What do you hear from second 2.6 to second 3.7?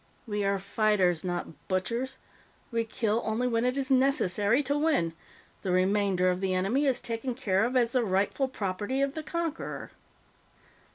We kill only when